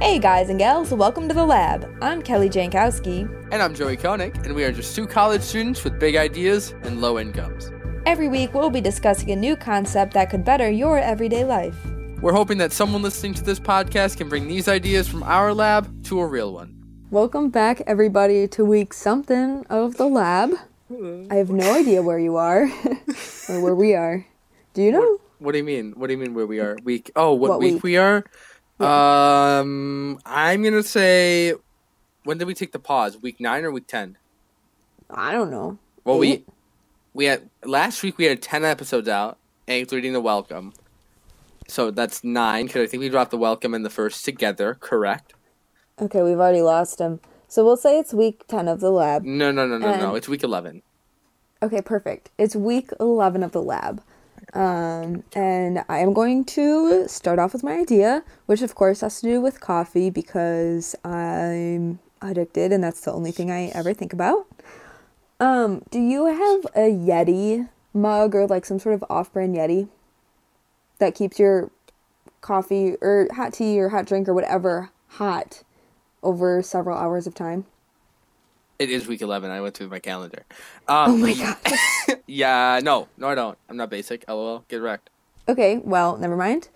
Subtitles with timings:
[0.00, 1.88] Hey guys and gals, welcome to the lab.
[2.02, 3.28] I'm Kelly Jankowski.
[3.52, 7.00] And I'm Joey Koenig, and we are just two college students with big ideas and
[7.00, 7.70] low incomes.
[8.06, 11.76] Every week we'll be discussing a new concept that could better your everyday life.
[12.20, 16.02] We're hoping that someone listening to this podcast can bring these ideas from our lab
[16.04, 16.76] to a real one.
[17.10, 20.52] Welcome back, everybody, to week something of the lab.
[21.30, 22.64] I have no idea where you are
[23.48, 24.26] or where we are.
[24.74, 25.18] Do you know?
[25.38, 25.92] What do you mean?
[25.92, 26.76] What do you mean where we are?
[26.84, 27.10] Week?
[27.16, 27.82] Oh, what, What week, week?
[27.82, 28.24] we are?
[28.86, 31.52] Um, I'm gonna say,
[32.24, 33.18] when did we take the pause?
[33.18, 34.16] Week nine or week ten?
[35.10, 35.78] I don't know.
[36.04, 36.48] Well, we Eight?
[37.12, 40.72] we had last week we had ten episodes out, including the welcome.
[41.68, 44.76] So that's nine because I think we dropped the welcome and the first together.
[44.80, 45.34] Correct?
[46.00, 47.20] Okay, we've already lost him.
[47.48, 49.24] So we'll say it's week 10 of the lab.
[49.24, 50.14] No, no, no, no, no.
[50.14, 50.82] It's week eleven.
[51.62, 52.30] Okay, perfect.
[52.38, 54.02] It's week 11 of the lab.
[54.52, 59.20] Um, and I am going to start off with my idea, which of course has
[59.20, 64.12] to do with coffee because I'm addicted and that's the only thing I ever think
[64.12, 64.46] about.
[65.38, 69.88] Um, do you have a Yeti mug or like some sort of off brand Yeti
[70.98, 71.70] that keeps your
[72.40, 75.62] coffee or hot tea or hot drink or whatever hot
[76.22, 77.66] over several hours of time?
[78.80, 79.50] It is week eleven.
[79.50, 80.44] I went through my calendar.
[80.88, 82.18] Um, Oh my god.
[82.26, 83.58] Yeah, no, no, I don't.
[83.68, 84.24] I'm not basic.
[84.26, 84.64] LOL.
[84.68, 85.10] Get wrecked.
[85.48, 86.68] Okay, well, never mind.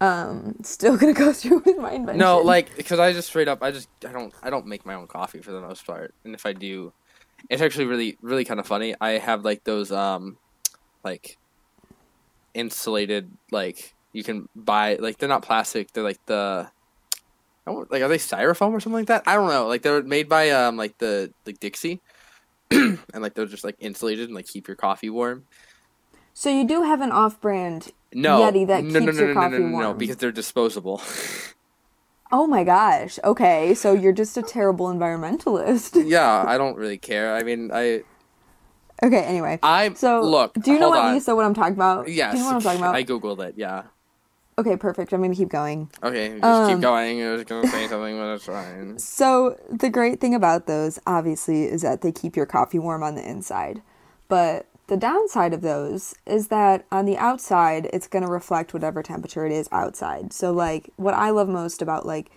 [0.00, 2.18] Um, still gonna go through with my invention.
[2.18, 4.94] No, like because I just straight up, I just I don't I don't make my
[4.94, 6.92] own coffee for the most part, and if I do,
[7.50, 8.94] it's actually really really kind of funny.
[8.98, 10.38] I have like those um,
[11.04, 11.36] like
[12.54, 15.92] insulated like you can buy like they're not plastic.
[15.92, 16.70] They're like the.
[17.66, 19.22] I don't, like are they styrofoam or something like that?
[19.26, 19.66] I don't know.
[19.68, 22.00] Like they're made by um like the like Dixie,
[22.70, 25.44] and like they're just like insulated and like keep your coffee warm.
[26.34, 29.34] So you do have an off-brand No, Yeti that no, no, keeps no, your no,
[29.34, 29.98] no, coffee no, no, no, warm.
[29.98, 31.02] because they're disposable.
[32.30, 33.18] Oh my gosh.
[33.22, 36.02] Okay, so you're just a terrible environmentalist.
[36.08, 37.34] yeah, I don't really care.
[37.34, 38.04] I mean, I
[39.02, 39.58] okay, anyway.
[39.62, 40.54] I So look.
[40.54, 41.14] do you know what on.
[41.14, 42.08] Lisa what I'm talking about?
[42.08, 42.94] Yes, Do you know what I'm talking about?
[42.94, 43.54] I googled it.
[43.58, 43.84] Yeah.
[44.58, 45.12] Okay, perfect.
[45.12, 45.90] I'm gonna keep going.
[46.02, 47.22] Okay, just Um, keep going.
[47.22, 48.96] I was gonna say something, but it's fine.
[48.98, 53.14] So the great thing about those, obviously, is that they keep your coffee warm on
[53.14, 53.82] the inside.
[54.28, 59.02] But the downside of those is that on the outside, it's going to reflect whatever
[59.02, 60.32] temperature it is outside.
[60.32, 62.30] So, like, what I love most about like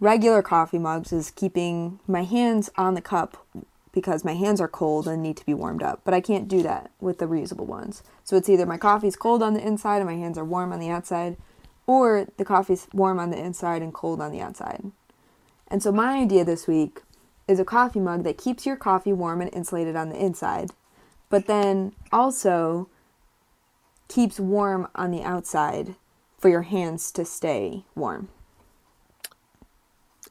[0.00, 3.46] regular coffee mugs is keeping my hands on the cup
[3.94, 6.00] because my hands are cold and need to be warmed up.
[6.04, 8.02] But I can't do that with the reusable ones.
[8.24, 10.80] So it's either my coffee's cold on the inside and my hands are warm on
[10.80, 11.36] the outside,
[11.86, 14.90] or the coffee's warm on the inside and cold on the outside.
[15.68, 17.02] And so my idea this week
[17.46, 20.70] is a coffee mug that keeps your coffee warm and insulated on the inside,
[21.28, 22.88] but then also
[24.08, 25.94] keeps warm on the outside
[26.38, 28.28] for your hands to stay warm.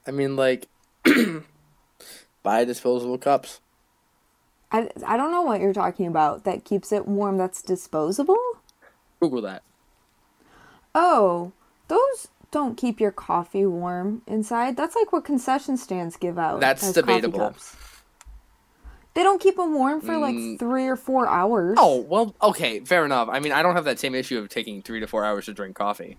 [0.06, 0.68] I mean, like,
[2.44, 3.62] buy disposable cups.
[4.72, 8.38] I, I don't know what you're talking about that keeps it warm that's disposable?
[9.20, 9.64] Google that.
[10.96, 11.52] Oh,
[11.88, 14.76] those don't keep your coffee warm inside.
[14.78, 16.59] That's like what concession stands give out.
[16.59, 17.56] That's debatable.
[19.16, 20.58] They don't keep them warm for like Mm.
[20.60, 21.78] three or four hours.
[21.80, 23.30] Oh well, okay, fair enough.
[23.31, 25.54] I mean, I don't have that same issue of taking three to four hours to
[25.54, 26.18] drink coffee.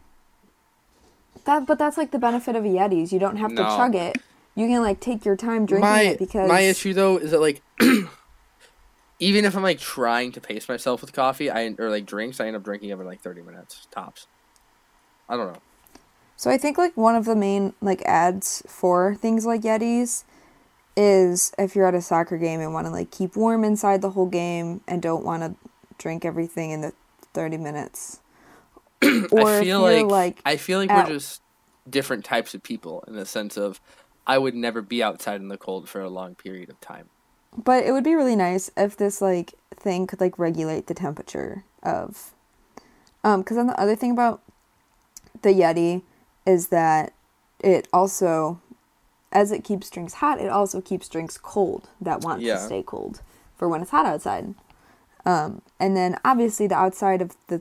[1.44, 3.10] That, but that's like the benefit of a Yetis.
[3.10, 4.16] You don't have to chug it.
[4.54, 7.40] You can like take your time drinking my it because my issue though is that
[7.40, 7.62] like,
[9.18, 12.46] even if I'm like trying to pace myself with coffee, I or like drinks, I
[12.46, 14.26] end up drinking them in like thirty minutes tops.
[15.28, 15.60] I don't know.
[16.36, 20.24] So I think like one of the main like ads for things like Yetis
[20.96, 24.10] is if you're at a soccer game and want to like keep warm inside the
[24.10, 25.54] whole game and don't want to
[25.98, 26.92] drink everything in the
[27.32, 28.20] 30 minutes.
[29.02, 31.42] or I if feel you're like, like I feel like out- we're just
[31.88, 33.80] different types of people in the sense of
[34.26, 37.08] I would never be outside in the cold for a long period of time.
[37.56, 41.64] But it would be really nice if this like thing could like regulate the temperature
[41.82, 42.32] of
[43.22, 44.40] um cuz then the other thing about
[45.42, 46.02] the Yeti
[46.46, 47.12] is that
[47.60, 48.60] it also
[49.32, 52.54] as it keeps drinks hot, it also keeps drinks cold that want Yeah.
[52.54, 53.20] to stay cold
[53.56, 54.54] for when it's hot outside.
[55.26, 57.60] Um and then obviously the outside of the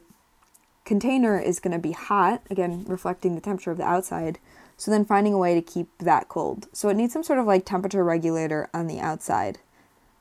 [0.85, 4.37] container is going to be hot, again reflecting the temperature of the outside.
[4.83, 6.67] So then finding a way to keep that cold.
[6.73, 9.59] So it needs some sort of like temperature regulator on the outside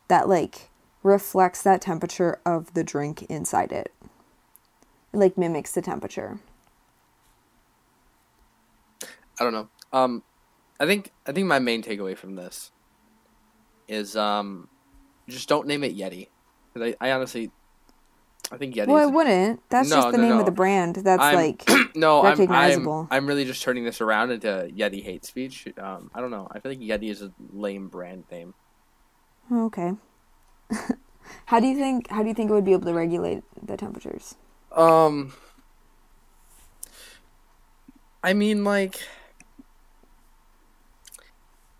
[0.06, 0.70] that like
[1.02, 3.92] reflects that temperature of the drink inside it.
[5.12, 6.38] It like mimics the temperature.
[9.02, 9.68] I don't know.
[9.92, 10.22] Um,
[10.78, 12.70] I think I think my main takeaway from this
[13.88, 14.68] is um,
[15.28, 16.28] just don't name it Yeti.
[16.76, 17.50] I, I honestly,
[18.52, 18.86] I think Yeti.
[18.86, 19.60] Well, I wouldn't.
[19.70, 20.40] That's No, just the no, name no.
[20.40, 20.96] of the brand.
[20.96, 21.64] That's I'm- like
[21.96, 23.08] no, I'm, I'm recognizable.
[23.10, 25.66] I'm really just turning this around into Yeti hate speech.
[25.78, 26.46] Um, I don't know.
[26.50, 28.52] I feel like Yeti is a lame brand name.
[29.50, 29.92] oh, okay.
[31.46, 32.10] how do you think?
[32.10, 34.34] How do you think it would be able to regulate the temperatures?
[34.76, 35.32] Um,
[38.22, 39.00] I mean, like,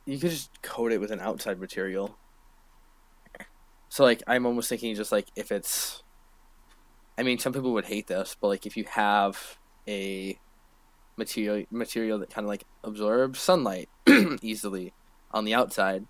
[0.07, 2.17] you could just coat it with an outside material.
[3.89, 6.03] So, like, I'm almost thinking just like if it's,
[7.23, 10.37] I mean, some people would hate this, but like if you have a
[11.17, 13.89] material material that kind of like absorbs sunlight
[14.43, 14.93] easily
[15.31, 16.05] on the outside,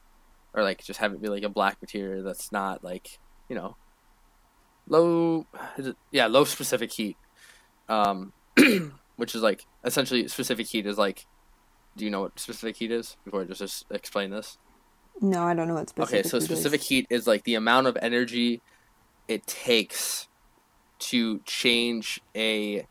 [0.54, 3.18] or like just have it be like a black material that's not like
[3.50, 3.76] you know
[4.88, 5.46] low
[6.10, 7.16] yeah low specific heat
[7.90, 8.32] um
[9.16, 11.26] which is like essentially specific heat is like
[11.96, 14.58] do you know what specific heat is before i just, just explain this
[15.20, 16.20] No, I don't know what specific.
[16.20, 16.44] okay so heat is.
[16.44, 18.60] specific heat is like the amount of energy
[19.28, 20.26] it takes
[21.10, 22.86] to change a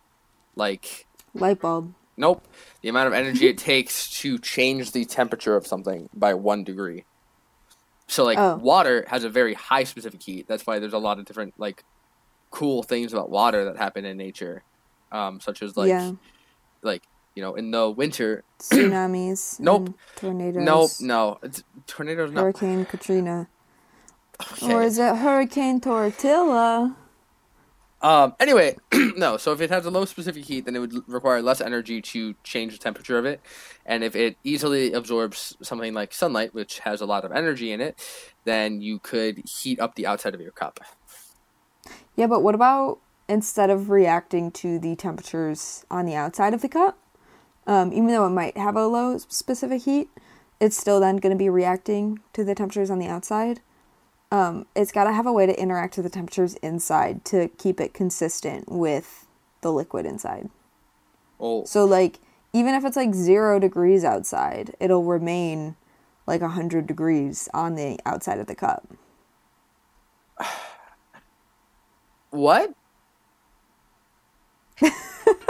[0.56, 1.94] like light bulb.
[2.18, 2.46] nope
[2.81, 7.04] the amount of energy it takes to change the temperature of something by one degree
[8.08, 8.56] so like Oh.
[8.58, 11.84] water has a very high specific heat that's why there's a lot of different like
[12.50, 14.64] cool things about water that happen in nature
[15.12, 16.12] um such as like yeah,
[16.81, 17.04] like
[17.36, 19.57] you know in the winter tsunamis.
[19.62, 19.94] Nope.
[20.18, 20.64] Tornadoes.
[20.64, 23.48] nope no it's, tornadoes no Hurricane Katrina.
[24.54, 24.74] okay.
[24.74, 26.98] Or is it Hurricane Tortilla?
[28.01, 28.36] Um.
[28.39, 28.77] Anyway,
[29.15, 29.38] no.
[29.38, 32.33] So if it has a low specific heat, then it would require less energy to
[32.44, 33.42] change the temperature of it,
[33.86, 37.80] and if it easily absorbs something like sunlight, which has a lot of energy in
[37.80, 38.00] it,
[38.44, 40.80] then you could heat up the outside of your cup.
[42.15, 43.00] Yeah, but what about
[43.30, 46.97] instead of reacting to the temperatures on the outside of the cup,
[47.65, 50.09] um, even though it might have a low specific heat,
[50.59, 53.62] it's still then going to be reacting to the temperatures on the outside.
[54.31, 57.81] Um, it's got to have a way to interact with the temperatures inside to keep
[57.81, 59.28] it consistent with
[59.62, 60.50] the liquid inside.
[61.39, 62.19] Oh, So, like,
[62.54, 65.75] even if it's like zero degrees outside, it'll remain
[66.28, 68.88] like 100 degrees on the outside of the cup.
[72.30, 72.74] what?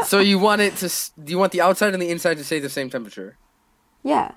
[0.06, 0.89] so you want it to?
[1.24, 3.38] Do you want the outside and the inside to stay the same temperature?
[4.04, 4.31] Yeah.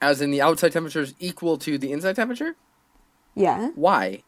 [0.00, 2.54] As in the outside temperature is equal to the inside temperature?
[3.38, 3.70] Yeah.
[3.74, 4.22] Why?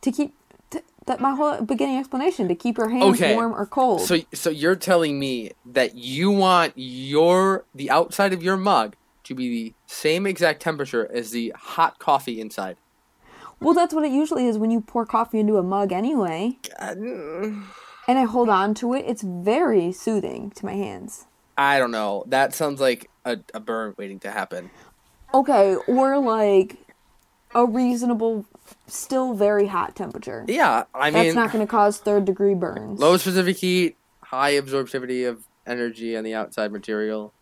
[0.00, 0.32] to keep
[0.70, 3.34] t- that my whole beginning explanation to keep your hands Okay.
[3.34, 4.02] warm or cold.
[4.02, 8.94] So so you're telling me that you want your the outside of your mug
[9.24, 12.76] to be the same exact temperature as the hot coffee inside.
[13.60, 16.56] well, that's what it usually is when you pour coffee into a mug anyway.
[16.78, 16.94] Uh,
[18.06, 19.04] And I hold on to it.
[19.06, 21.26] It's very soothing to my hands.
[21.58, 22.24] I don't know.
[22.28, 24.70] That sounds like a, a burn waiting to happen.
[25.34, 26.78] Okay, or like
[27.54, 28.44] a reasonable,
[28.86, 30.44] still very hot temperature.
[30.48, 33.00] Yeah, I mean That's not going to cause third degree burns.
[33.00, 37.32] low specific heat, high absorptivity of energy on the outside material.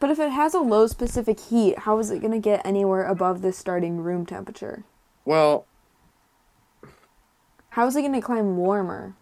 [0.00, 3.04] But if it has a low specific heat, how is it going to get anywhere
[3.04, 4.84] above the starting room temperature?
[5.24, 5.66] Well,
[7.70, 9.14] How is it going to climb warmer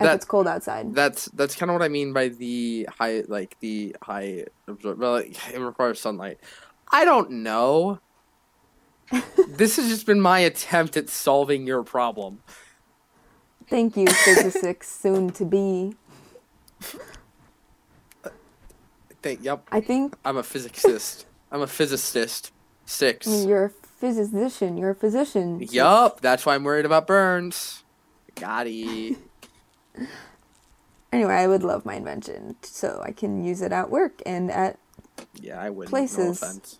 [0.00, 0.94] if it's cold outside?
[0.94, 4.98] that's that's kind of what I mean by the high like the high absorb.
[4.98, 6.38] Well, it requires sunlight.
[6.90, 8.00] I don't know.
[9.48, 12.40] This has just been my attempt at solving your problem.
[13.68, 15.94] Thank you, physicists soon to be.
[19.22, 21.26] Think, yep, I think I'm a physicist.
[21.50, 22.52] I'm a physicist.
[22.88, 23.26] Six.
[23.26, 24.76] you're a physician.
[24.76, 25.60] You're a physician.
[25.60, 27.82] Yup, that's why I'm worried about burns.
[28.36, 29.16] Gotti.
[31.12, 34.78] Anyway, I would love my invention so I can use it at work and at.
[35.40, 35.88] Yeah, I would.
[35.88, 36.42] Places.
[36.42, 36.78] No offense.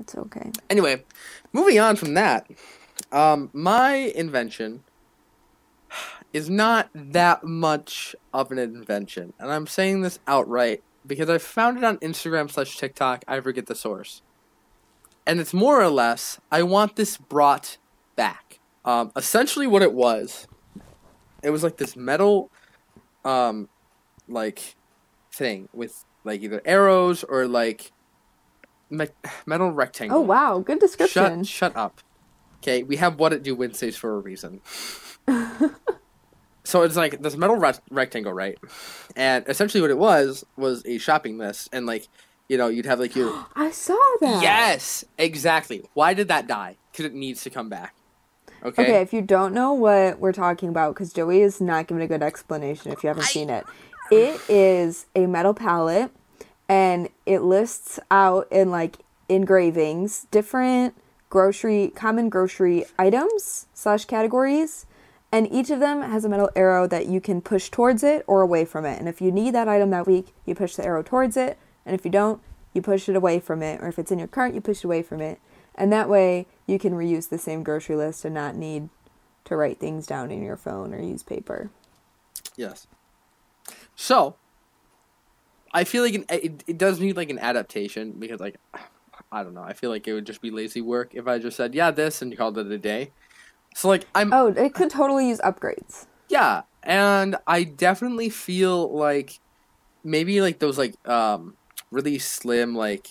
[0.00, 0.50] It's okay.
[0.70, 1.04] Anyway,
[1.52, 2.46] moving on from that,
[3.12, 4.84] um, my invention
[6.32, 11.78] is not that much of an invention, and I'm saying this outright because I found
[11.78, 13.24] it on Instagram slash TikTok.
[13.26, 14.22] I forget the source,
[15.26, 17.78] and it's more or less I want this brought
[18.14, 18.60] back.
[18.84, 20.46] Um, essentially, what it was,
[21.42, 22.50] it was like this metal,
[23.24, 23.68] um,
[24.28, 24.76] like
[25.32, 27.92] thing with like either arrows or like
[28.90, 29.08] me-
[29.46, 30.18] metal rectangle.
[30.18, 31.44] Oh wow, good description.
[31.44, 32.00] Shut, shut up.
[32.62, 34.60] Okay, we have what it do Wednesdays for a reason.
[36.64, 38.58] so it's like this metal rect- rectangle, right?
[39.16, 42.08] And essentially, what it was was a shopping list, and like,
[42.48, 44.42] you know, you'd have like your I saw that.
[44.42, 45.84] yes, exactly.
[45.94, 46.76] Why did that die?
[46.90, 47.94] Because it needs to come back.
[48.64, 48.82] Okay.
[48.82, 52.08] Okay, if you don't know what we're talking about, because Joey is not giving a
[52.08, 53.64] good explanation if you haven't seen it,
[54.10, 56.10] it is a metal palette
[56.68, 58.98] and it lists out in like
[59.28, 60.94] engravings different
[61.30, 64.86] grocery, common grocery items slash categories.
[65.30, 68.40] And each of them has a metal arrow that you can push towards it or
[68.40, 68.98] away from it.
[68.98, 71.58] And if you need that item that week, you push the arrow towards it.
[71.84, 72.40] And if you don't,
[72.72, 73.80] you push it away from it.
[73.82, 75.38] Or if it's in your cart, you push it away from it.
[75.74, 78.88] And that way you can reuse the same grocery list and not need
[79.44, 81.70] to write things down in your phone or use paper.
[82.56, 82.86] Yes.
[83.94, 84.36] So,
[85.72, 88.56] I feel like an, it, it does need like an adaptation because like
[89.32, 89.62] I don't know.
[89.62, 92.22] I feel like it would just be lazy work if I just said yeah this
[92.22, 93.12] and called it a day.
[93.74, 96.06] So like I'm Oh, it could totally use upgrades.
[96.28, 99.38] yeah, and I definitely feel like
[100.04, 101.56] maybe like those like um
[101.90, 103.08] really slim like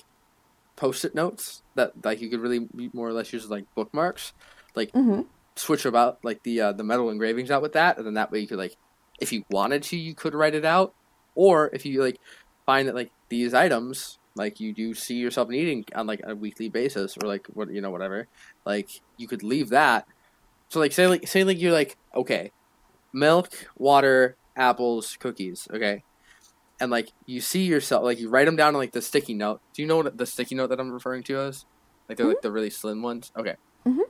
[0.78, 4.34] post-it notes that like you could really more or less use as like bookmarks.
[4.76, 5.22] Like hmm
[5.56, 8.40] switch about like the uh, the metal engravings out with that, and then that way
[8.40, 8.76] you could like,
[9.20, 10.94] if you wanted to, you could write it out,
[11.36, 12.18] or if you like
[12.68, 16.70] find that like these items like you do see yourself needing on like a weekly
[16.70, 18.28] basis or like what you know whatever,
[18.66, 20.06] like you could leave that.
[20.70, 22.52] So like say like say like you're like okay,
[23.14, 26.04] milk, water, apples, cookies, okay.
[26.80, 29.60] And like you see yourself, like you write them down on like the sticky note.
[29.74, 31.66] Do you know what the sticky note that I'm referring to is?
[32.08, 33.32] Like they're like the really slim ones.
[33.36, 33.56] Okay.
[33.88, 34.02] Mhm.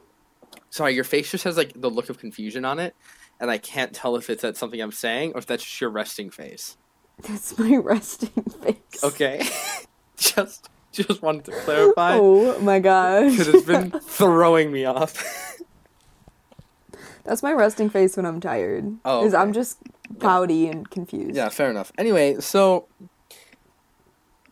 [0.70, 2.94] Sorry, your face just has like the look of confusion on it,
[3.40, 5.90] and I can't tell if it's that something I'm saying or if that's just your
[5.90, 6.76] resting face.
[7.24, 9.04] That's my resting face.
[9.04, 9.48] Okay,
[10.18, 13.32] just just wanted to clarify Oh my gosh.
[13.32, 15.58] because it's been throwing me off.
[17.24, 18.98] That's my resting face when I'm tired.
[19.04, 19.80] Oh, Is I'm just
[20.20, 21.36] pouty and confused.
[21.36, 21.92] yeah, fair enough.
[21.98, 22.88] Anyway, so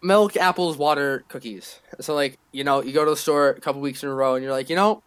[0.01, 1.79] milk, apples, water, cookies.
[2.01, 4.35] So like you know, you go to the store a couple weeks in a row,
[4.35, 5.01] and you're like, you know,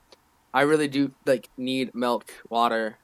[0.55, 2.97] I really do like need milk, water,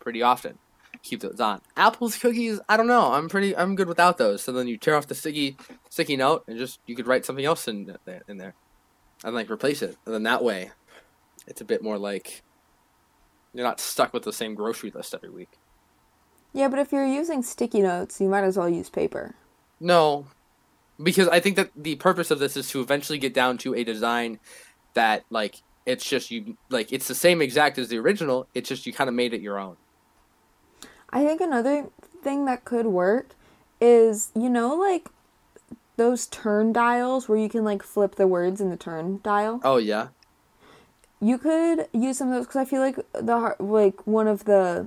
[0.00, 0.58] pretty often.
[1.02, 1.60] Keep those on.
[1.76, 2.60] Apples, cookies.
[2.68, 3.12] I don't know.
[3.12, 3.56] I'm pretty.
[3.56, 4.42] I'm good without those.
[4.42, 5.56] So then you tear off the sticky,
[5.88, 8.54] sticky note, and just you could write something else in there, in there,
[9.24, 9.96] and like replace it.
[10.04, 10.72] And then that way,
[11.46, 12.42] it's a bit more like
[13.54, 15.50] you're not stuck with the same grocery list every week.
[16.52, 19.34] Yeah, but if you're using sticky notes, you might as well use paper.
[19.80, 20.26] No,
[21.02, 23.84] because I think that the purpose of this is to eventually get down to a
[23.84, 24.40] design
[24.94, 28.46] that like it's just you like it's the same exact as the original.
[28.54, 29.76] It's just you kind of made it your own.
[31.10, 31.86] I think another
[32.22, 33.34] thing that could work
[33.80, 35.08] is, you know, like
[35.96, 39.60] those turn dials where you can like flip the words in the turn dial.
[39.64, 40.08] Oh yeah,
[41.20, 44.86] You could use some of those because I feel like the like one of the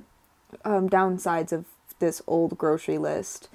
[0.64, 1.66] um, downsides of
[1.98, 3.48] this old grocery list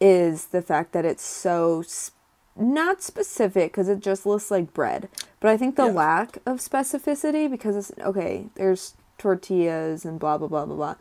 [0.00, 2.12] is the fact that it's so s
[2.58, 5.08] not specific because it just lists like bread.
[5.40, 5.92] But I think the Yeah.
[5.92, 8.46] lack of specificity because it's okay.
[8.54, 10.94] There's tortillas and blah blah blah blah blah,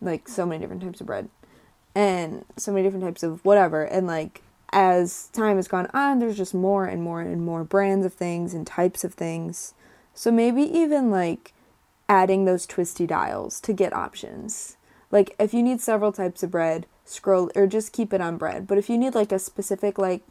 [0.00, 1.28] like so many different types of bread,
[1.94, 3.84] and so many different types of whatever.
[3.84, 4.42] And like
[4.72, 8.54] as time has gone on, there's just more and more and more brands of things
[8.54, 9.74] and types of things.
[10.14, 11.52] So maybe even like
[12.08, 14.76] adding those twisty dials to get options.
[15.10, 18.66] Like if you need several types of bread, scroll or just keep it on bread.
[18.66, 20.22] But if you need like a specific like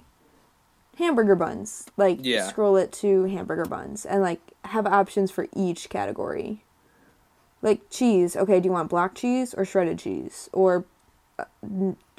[0.97, 2.47] hamburger buns, like Yeah.
[2.47, 6.63] scroll it to hamburger buns and like have options for each category.
[7.61, 10.85] Like cheese, okay, do you want black cheese or shredded cheese or
[11.37, 11.43] uh,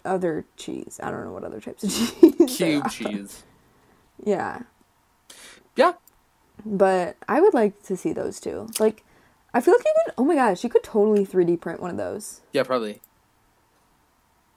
[0.05, 1.01] other cheese?
[1.03, 1.91] I don't know what other types of
[2.39, 2.57] cheese.
[2.57, 3.43] cube cheese.
[4.23, 4.63] Yeah.
[5.77, 5.93] Yeah,
[6.67, 8.69] But I would like to see those too.
[8.79, 9.03] Like,
[9.55, 10.15] I feel like you could.
[10.19, 12.43] Oh my gosh, you could totally 3D print one of those.
[12.53, 13.01] yeah, probably.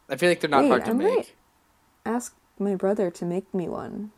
[0.10, 1.16] I feel like they're not Wait, hard to I make.
[1.16, 1.36] might-
[2.06, 4.12] Ask my brother to make me one.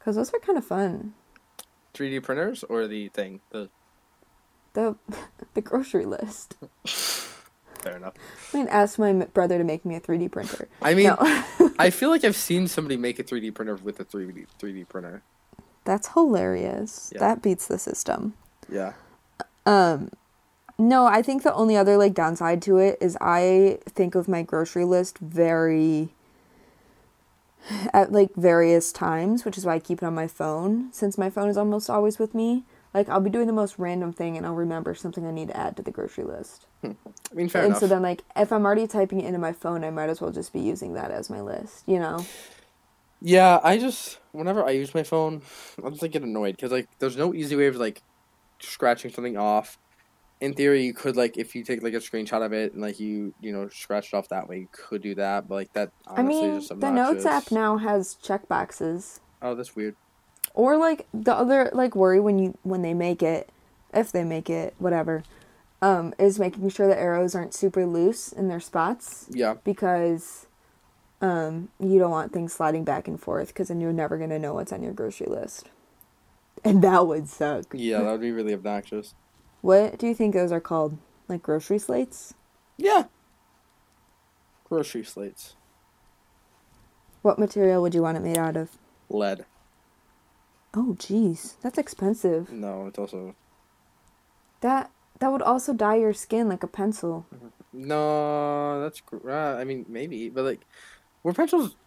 [0.00, 1.14] Cause those are kind of fun.
[1.94, 3.40] 3D printers or the thing.
[3.50, 3.70] The
[4.74, 4.96] The
[5.54, 6.56] the grocery list.
[6.84, 8.14] fair enough.
[8.52, 10.68] I mean, ask my brother to make me a 3D printer.
[10.82, 11.16] I mean, No.
[11.78, 15.22] I feel like I've seen somebody make a 3D printer with a 3D 3D printer.
[15.84, 17.10] That's hilarious.
[17.14, 17.20] Yeah.
[17.20, 18.34] That beats the system.
[18.70, 18.94] Yeah.
[19.64, 20.10] Um,
[20.78, 24.42] no, I think the only other like downside to it is I think of my
[24.42, 26.10] grocery list very
[27.92, 31.30] at like various times, which is why I keep it on my phone since my
[31.30, 32.64] phone is almost always with me.
[32.94, 35.56] Like I'll be doing the most random thing and I'll remember something I need to
[35.56, 36.66] add to the grocery list.
[36.84, 36.94] I
[37.34, 37.80] mean, fair and enough.
[37.80, 40.32] so then like if I'm already typing it into my phone, I might as well
[40.32, 42.24] just be using that as my list, you know?
[43.20, 45.42] Yeah, I just whenever I use my phone,
[45.84, 48.02] I'm just like get annoyed because like there's no easy way of like
[48.60, 49.76] scratching something off.
[50.40, 53.00] In theory, you could like if you take like a screenshot of it and like
[53.00, 55.48] you you know scratch it off that way, you could do that.
[55.48, 56.90] But like that honestly I mean, is just the.
[56.90, 59.20] Notes app now has check boxes.
[59.42, 59.96] Oh, that's weird.
[60.58, 63.48] Or like the other like worry when you when they make it
[63.94, 65.22] if they make it whatever
[65.80, 70.46] um is making sure the arrows aren't super loose in their spots Yeah, because
[71.22, 74.38] um you don't want things sliding back and forth because then you're never going to
[74.38, 75.68] know what's on your grocery list
[76.64, 79.14] and that would suck yeah, that would be really obnoxious.
[79.60, 80.98] what do you think those are called
[81.28, 82.34] Like grocery slates?
[82.76, 83.04] Yeah.
[84.68, 85.54] Grocery slates.
[87.22, 88.70] What material would you want it made out of?
[89.08, 89.44] Lead.
[90.74, 92.52] Oh, jeez, that's expensive.
[92.52, 93.34] No, it's also
[94.60, 97.26] That that would also dye your skin like a pencil.
[97.72, 98.80] no.
[98.82, 100.66] That's uh, I mean maybe, but like,
[101.22, 101.76] were pencils?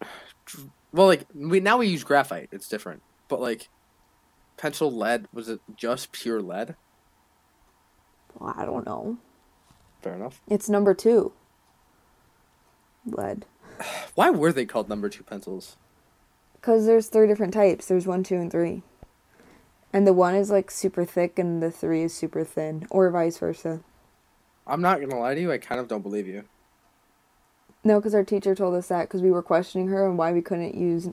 [0.94, 2.50] Well, like we now we use graphite.
[2.52, 3.70] It's different, but like,
[4.58, 6.76] pencil lead was it just pure lead?
[8.38, 9.16] Well, I don't know.
[10.02, 10.42] Fair enough.
[10.48, 11.32] It's number two.
[13.06, 13.46] Lead.
[14.14, 15.78] Why were they called number two pencils?
[16.62, 17.86] Because there's three different types.
[17.86, 18.82] There's one, two, and three.
[19.92, 23.36] And the one is like super thick and the three is super thin, or vice
[23.36, 23.80] versa.
[24.66, 25.52] I'm not gonna lie to you.
[25.52, 26.44] I kind of don't believe you.
[27.84, 30.40] No, because our teacher told us that because we were questioning her and why we
[30.40, 31.08] couldn't use,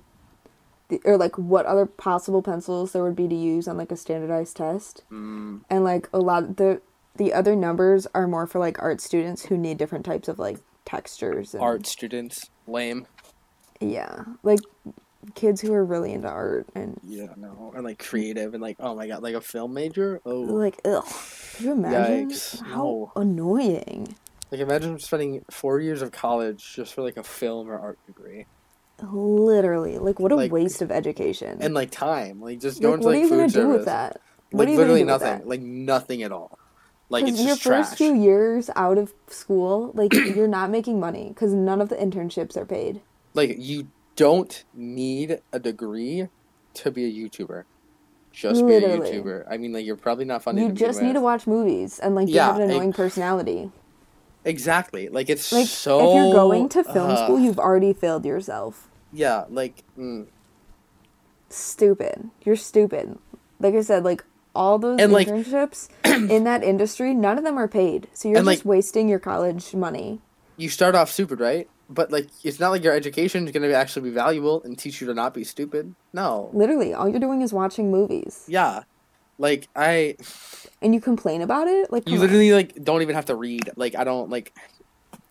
[0.87, 3.97] the, or like what other possible pencils there would be to use on like a
[3.97, 5.03] standardized test.
[5.11, 6.81] Mm, And like a lot of the
[7.15, 10.59] the other numbers are more for like art students who need different types of like
[10.85, 11.55] textures.
[11.55, 13.07] And, art students, lame.
[13.81, 14.59] Yeah, like
[15.35, 18.95] kids who are really into art and Yeah, no, and like creative and like oh
[18.95, 20.21] my god, like a film major.
[20.25, 21.03] Oh, like ugh.
[21.55, 23.11] Could you imagine Yikes, how no.
[23.15, 24.15] annoying?
[24.51, 28.45] like imagine spending four years of college just for like a film or art degree
[29.01, 31.59] Literally, like what a Like- waste of education.
[31.61, 33.53] and like time, like just like, going what to are like you food gonna do
[33.53, 33.77] service.
[33.77, 34.13] with that?
[34.51, 35.47] Like what are you literally do nothing, With that?
[35.47, 36.57] like nothing at all.
[37.09, 37.97] Like it's your just first trash.
[37.97, 42.57] few years out of school, like you're not making money because none of the internships
[42.57, 43.01] are paid.
[43.33, 43.87] Like you
[44.19, 46.27] don't need a degree
[46.73, 47.63] to be a YouTuber.
[48.33, 48.99] Just Literally.
[49.11, 49.45] be a YouTuber.
[49.49, 50.61] I mean, like you're probably not funny.
[50.61, 53.71] You just need to watch movies and like you Yeah, have an annoying personality.
[54.43, 55.07] Exactly.
[55.09, 55.99] Like it's Like so.
[56.09, 58.89] if you're going to film uh, school, you've already failed yourself.
[59.13, 60.27] Yeah, like mm.
[61.49, 62.29] Stupid.
[62.43, 63.17] You're stupid.
[63.59, 64.23] Like I said, like
[64.53, 65.89] all those And, like- internships
[66.29, 68.07] in that industry, none of them are paid.
[68.13, 70.21] So you're just like- wasting your college money.
[70.57, 71.67] you start off stupid, right?
[71.89, 75.01] But like, it's not like your education is going to actually be valuable and teach
[75.01, 75.95] you to not be stupid.
[76.13, 76.49] No.
[76.53, 78.45] Literally, all you're doing is watching movies.
[78.47, 78.83] Yeah.
[79.39, 80.17] Like I,
[80.81, 81.91] And you complain about it?
[81.91, 82.27] Like you come on.
[82.27, 83.69] literally like don't even have to read.
[83.75, 84.53] Like I don't like.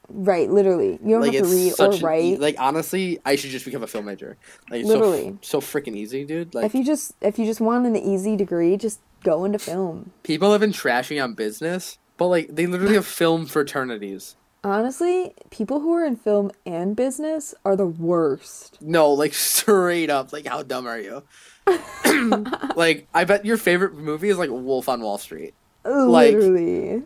[0.08, 0.98] Right, literally.
[1.04, 2.40] You don't like have to read or an write.
[2.40, 4.38] like honestly, I should just become a film major.
[4.70, 5.36] Like Literally.
[5.42, 6.54] so so freaking easy, dude.
[6.54, 10.10] Like if you just if you just want an easy degree, just go into film.
[10.22, 14.36] people have been trashing on business, but like they literally have film fraternities.
[14.64, 18.78] Honestly, people who are in film and business are the worst.
[18.82, 20.32] No, like straight up.
[20.32, 21.22] Like how dumb are you?
[22.76, 25.54] like I bet your favorite movie is like Wolf on Wall Street.
[25.84, 27.02] Like- Literally.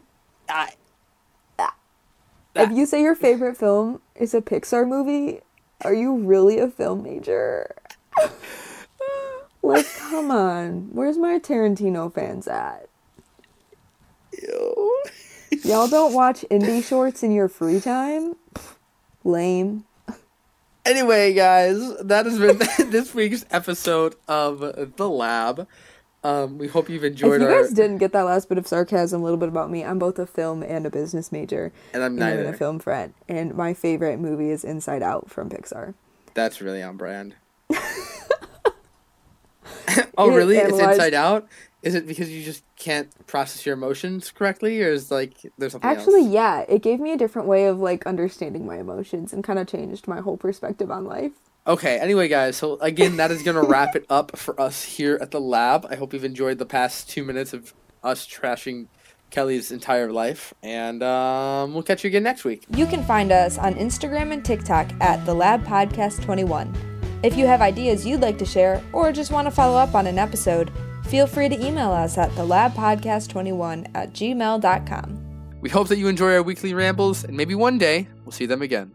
[0.49, 0.71] I,
[2.55, 5.41] If you say your favorite film is a Pixar movie,
[5.85, 7.75] are you really a film major?
[9.62, 10.88] like, come on.
[10.93, 12.88] Where's my Tarantino fans at?
[14.43, 14.71] ew.
[15.64, 18.35] Y'all don't watch indie shorts in your free time?
[19.25, 19.85] Lame.
[20.85, 22.59] Anyway, guys, that has been
[22.90, 25.68] this week's episode of the Lab.
[26.25, 27.40] Um, we hope you've enjoyed.
[27.40, 27.62] If you our.
[27.62, 30.18] guys didn't get that last bit of sarcasm, a little bit about me, I'm both
[30.18, 31.72] a film and a business major.
[31.92, 32.44] and I'm And neither.
[32.48, 33.14] a film friend.
[33.29, 35.94] And my favorite movie is Inside Out from Pixar.
[36.35, 37.35] That's really on brand.
[40.18, 40.57] oh, It really?
[40.59, 41.46] It's inside out.
[41.83, 45.90] Is it because you just can't process your emotions correctly, or is like there's something
[45.90, 46.33] Actually, else?
[46.33, 49.66] yeah, it gave me a different way of like understanding my emotions and kind of
[49.66, 51.33] changed my whole perspective on life.
[51.66, 51.99] Okay.
[51.99, 52.57] Anyway, guys.
[52.57, 55.87] So again, that is gonna wrap it up for us here at the lab.
[55.90, 58.87] I hope you've enjoyed the past two minutes of us trashing
[59.31, 62.64] Kelly's entire life, and um, we'll catch you again next week.
[62.77, 66.73] You can find us on Instagram and TikTok at the Lab Podcast 21.
[67.23, 70.07] If you have ideas you'd like to share or just want to follow up on
[70.07, 70.71] an episode,
[71.05, 75.19] feel free to email us at thelabpodcast21 at gmail.com.
[75.61, 78.62] We hope that you enjoy our weekly rambles, and maybe one day we'll see them
[78.62, 78.93] again.